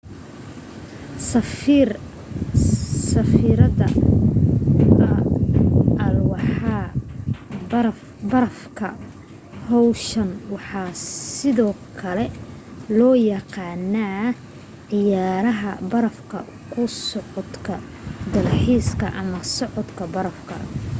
[1.29, 3.87] safrida
[6.05, 6.75] alwaaxa
[8.31, 8.87] barafka
[9.69, 10.89] hawshan waxaa
[11.37, 12.25] sidoo kale
[12.97, 14.25] loo yaqaanaa
[14.89, 16.17] ciyaraha baraf
[16.71, 17.73] ku socodka
[18.33, 20.55] dalxiiska ama socodka barafka